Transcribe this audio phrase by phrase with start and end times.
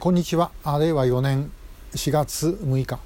[0.00, 0.50] こんにちは。
[0.64, 1.52] 令和4年
[1.92, 2.98] 4月6日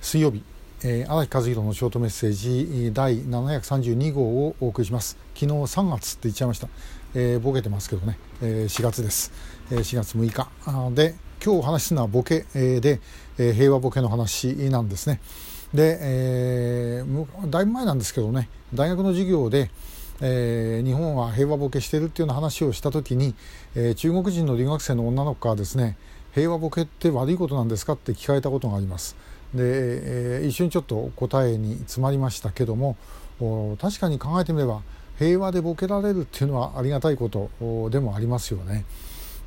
[0.00, 0.42] 水曜日。
[0.82, 5.16] えー、荒木和弘のショートメッセージ第732号をお送りします。
[5.36, 6.66] 昨日3月って言っちゃいました、
[7.14, 9.30] えー、ボケてますけどね、えー、4月です、
[9.70, 10.48] えー、4月6日。
[10.96, 13.00] で今日お話しするのはボケ、えー、で、
[13.38, 15.20] えー、平和ボケの話なんですね。
[15.72, 18.48] で、えー、だいぶ前なんですけどね。
[18.74, 19.70] 大学の授業で
[20.22, 23.34] えー、日本は平和ボケしてるっていうような話をした時に、
[23.74, 25.96] えー、中国人の留学生の女の子からですね
[26.34, 29.16] 平和ボケって悪いことなんですかって聞かれたことがあります
[29.54, 32.96] で、えー、一瞬ちょっと答えに詰まりましたけども
[33.80, 34.82] 確かに考えてみれば
[35.18, 38.86] 平和でボケられるっていうのはありがたいことでもありますよね。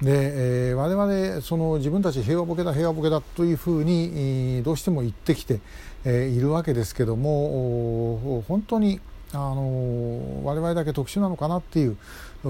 [0.01, 5.61] で、えー、我々その自分たち平和ボケだ平和ボケだというふうにどうしても言ってきて、
[6.05, 8.99] えー、いるわけですけども本当に
[9.31, 11.97] あの我々だけ特殊なのかなっていう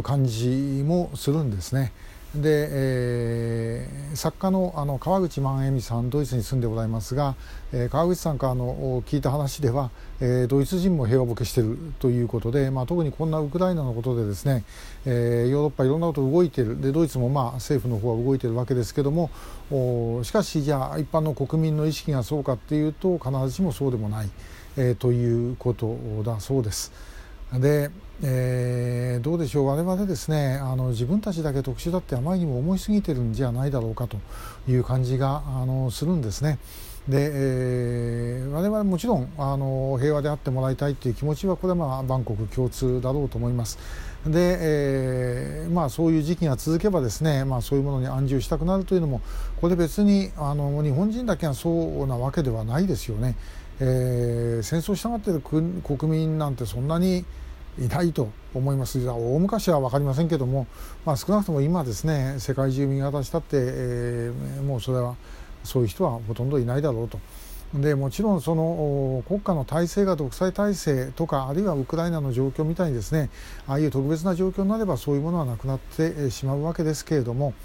[0.03, 1.93] 感じもするんですね。
[2.35, 7.35] で、えー、作家のあの川口万恵美さんドイツに住んでございますが、
[7.71, 14.63] えー、川口さんからの聞いた話では、えー、ドイツ人も平和ボケしているということで、まあ、特にこんなウクライナのことでですね、
[15.05, 19.29] えー、ヨーロッパいろんなこと動いているでドイツもまあ政府の方は動いているわけですけども
[19.71, 24.29] おしかしじゃあ一般の国民の意識がそうかっていうと必ずしもそうでもない、
[24.77, 26.91] えー、ということだそうです。
[27.53, 27.91] で
[28.25, 34.17] えー、どうでしょう我々ですねあの自分たちだけ特殊だってあまりにも思いすぎてるんじゃないだろうかと
[34.65, 36.57] いう感じがあのするんですね。
[37.09, 43.77] で、えー、我々もちろんあの平和であってもらいたいという気持ちはこれはまあ万国共通だろうと思います。
[44.25, 49.19] で、えー、まあそういう時期が続けばですね、まあ、そういうものに安住したくなるというのも
[49.59, 53.35] これ別にあの日本人だけがそうなわけではないですよね。
[53.81, 57.25] えー、戦争したがっている国民なんてそんなに
[57.79, 60.67] いないと思います大昔は分かりませんけども、
[61.05, 65.15] まあ、少なくとも今ですね世界中見渡したって、えー、もうそれは
[65.63, 67.19] そういう人はほとんどいないだろうと。
[67.73, 73.31] でもちろんその国家の体制が独裁体制とかあるいはウクライナの状況みたいにですね
[73.67, 77.55] ああいう特別な状況になればそういうものはなくなってしまうわけですけれども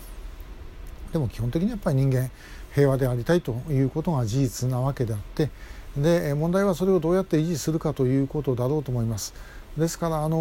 [1.12, 2.30] でも基本的にやっぱり人間
[2.74, 5.50] 平和でありたいということが事実なわけであって
[5.94, 9.34] で問題はそれをどうやって維持するかということだろうと思います。
[9.76, 10.38] ですからあの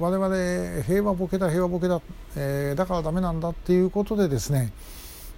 [0.00, 2.00] 我々平和ボケだ平和ボケだ、
[2.36, 4.72] えー、だからダメなんだっていうことでですね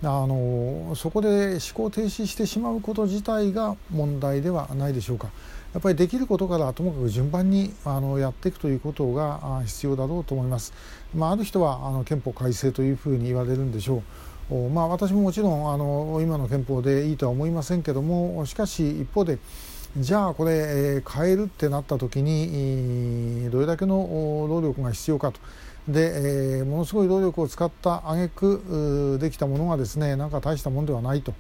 [0.03, 5.31] あのそこで思考停止してしまうこと自体が問題ではないでしょうか。
[5.73, 10.73] やっぱりできることからともかく順番にあのやっていくということが必要だろうと思います。
[11.15, 14.03] まあ、ある人はあの憲法改正というふうに言われるんでしょ
[14.51, 14.55] う。
[14.73, 19.39] まあ、私ももちろんあの今の憲法でいいとは思いませんけどもしかし一方で
[19.97, 25.38] じゃあこれ、え、変えるってなった時にどれだけの労力が必要かと。
[25.88, 31.33] で、えー、ものすごい労力を使った挙句できたものがですねなんか大したものではないと。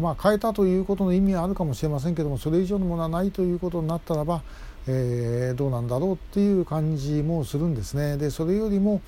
[0.00, 4.42] まあ、変えたということの意味はあるかもしれませんけどもそれ以上のものはないということになったらば、
[4.88, 8.16] えー、どうなんだろうっていう感じもするんですね。
[8.16, 9.00] でそれよりも、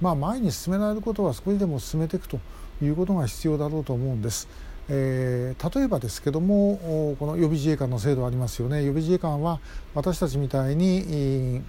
[0.00, 2.40] まあ、前に進められることは少しでも進めていくと
[2.82, 4.48] いうことが必要だろうと思うんです。
[4.88, 9.58] えー、例えばですけどもこの予備自衛官の制度ありますよね予備自衛官は
[9.94, 11.62] 私たちみたいに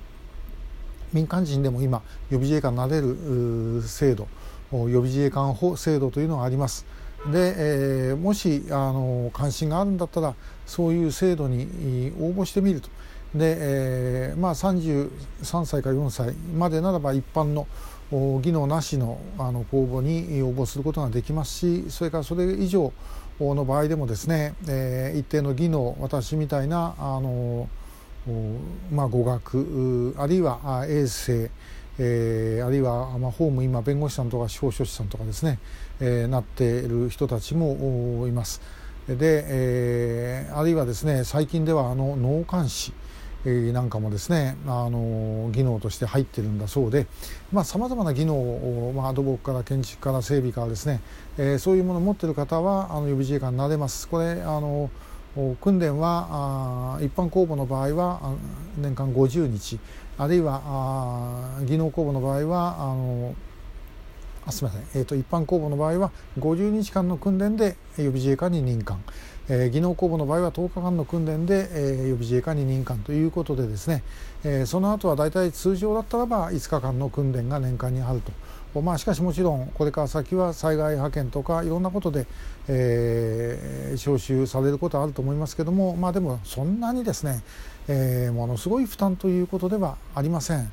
[1.13, 4.27] 民間人でも今予備自衛官になれる制度
[4.71, 6.85] 予備自衛官法制度というのがあります。
[7.31, 10.35] で、えー、もしあの関心があるんだったら
[10.65, 12.89] そういう制度に応募してみると。
[13.33, 17.67] で、えー、まあ33歳か4歳までならば一般の
[18.11, 22.93] 技能なしのあの公募に応募することができますしそれからそれ以上
[23.39, 27.67] の場合でもですね、えー、一定の技能私みたいなあの、
[28.91, 31.51] まあ、語学あるいは衛生
[31.99, 35.57] えー、あるいは、まあ、法務今弁護士さんとか司法書士さんとかですね、
[35.99, 38.61] えー、なっている人たちもいます。
[39.07, 42.93] で、えー、あるいはですね最近ではあの脳幹視
[43.45, 47.07] なんかもですねあの技能として入ってるんだそうで
[47.63, 50.99] さまざ、まな技能を、まあ、土木から建築から整備からですね、
[51.37, 54.07] えー、そういうものを持っている方はあの予備自衛官になれます。
[54.07, 54.89] これあの
[55.61, 58.35] 訓練は一般公募の場合は
[58.77, 59.79] 年間50日。
[60.17, 63.35] あるいは技能公募の場合はあの
[64.47, 69.03] あすみません、えーと、一般公募の場合は50日間の訓練で予備自衛官に任官、
[69.49, 74.03] えー、技能公募の場合は10日間の訓練で、えー、予備自衛官に任官ということでですね、
[74.43, 78.31] えー、その後は大体通常だったらば5日間の訓練が年間にあると。
[78.81, 82.27] まあ、しかしもちろんこれから先は災害派遣とかいろんなことで、
[82.67, 87.41] えー、招集されることはあると思いますけども、まあ、でもそんなにですね、
[87.87, 90.71] えー、ものすごい負担ということではありません。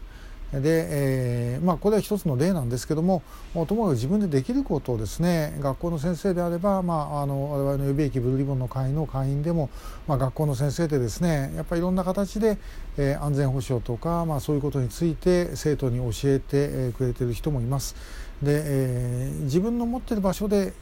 [0.60, 3.22] で、えー、まあ、これは一つの例なんですけども
[3.66, 9.70] ともかく自分でできることをですね学校の先生であれば、まあ、あの我々の予備役ブルーリボンの会の会員でも、
[10.06, 12.58] まあ、学校の先生でですねやっぱりいろんな形で、
[12.96, 17.96] えー、安全保障とか、まあ、そういうことについて生徒に教えてくれてる人もいます。
[18.42, 20.72] で、えー、自分の持ってる場所で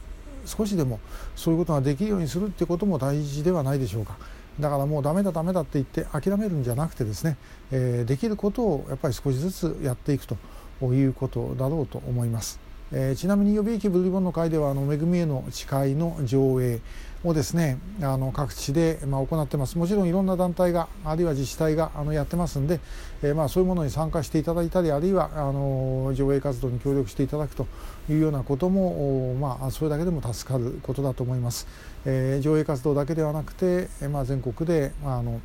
[0.45, 0.99] 少しでも
[1.35, 4.17] そういうことができるようにするってことも大事ではないでしょうか。
[4.59, 7.37] だからもうダメだダメだって言って諦めるんじゃなくてですね、
[7.71, 10.37] えー、できることをやっぱり少しずつやっていくと
[10.81, 12.62] いうことだろうと思います。
[12.95, 16.79] えー、ちなみに予備役ブルーリボンの会ではあの恵みへの誓いの上映
[17.23, 22.79] をですねあの各地で、まあ、行ってますもちろんいろんな団体があるいは自治体があのやってますんで、
[23.23, 27.65] えー、まあそういうものに参加していただいたりあるいはあの上映活動に協力していただくと
[28.09, 31.67] いうようなことも、まあ、それだけでも助かることだと思います。
[32.05, 35.39] えー、上映活動だけではなくて、え、まあ、全国で、まあ、あの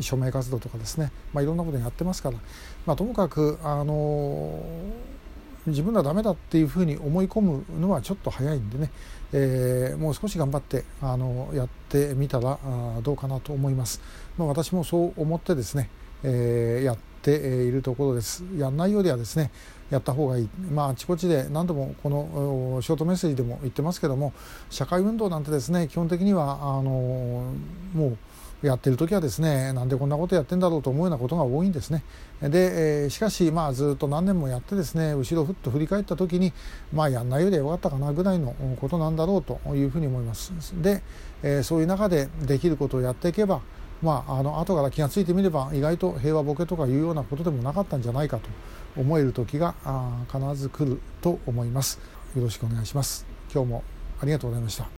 [0.00, 2.38] 署名活動とかですね、まあ、いろんなことやってますから、
[2.86, 4.58] まあ、ともかく、あの
[5.66, 8.90] 自分らダメだっていうふうに思い込むのはちょっと早いんでね、
[9.32, 12.58] えー、もう少し頑張ってあのやってみたら
[13.02, 14.00] どうかなと思います。
[14.36, 15.88] まあ、私もそう思ってですね、
[16.24, 18.44] えー、やっているところです。
[18.56, 19.50] やんないよりはですね
[19.90, 24.32] やった方がいい、まあ、あちこちで何度もこのショートメッセージでも言ってますけども
[24.70, 27.52] 社会運動なんてですね基本的にはあの
[27.92, 28.16] もう
[28.62, 32.04] やってる時はですねなんでこんなことやってんだろうと思うようなことが多いんですね。
[32.40, 36.52] で、えー、しかしまあずっと何年もやってですね後ろふっと振り返った時に
[36.92, 40.52] まあやんないよりはよかったかなぐらいのことなんだろうというふうに思います。
[40.80, 41.02] で、
[41.42, 43.60] えー、そういう中でできることをやっていけば
[44.02, 48.48] まあ、あの後から気が付いてみれば意外と平和ボケとかいうようなことでもなかったんじゃないかと
[48.96, 49.74] 思える時が
[50.30, 52.00] 必ず来ると思います。
[52.36, 53.24] よろしくお願いします。
[53.52, 53.84] 今日も
[54.20, 54.88] ありがとうございました。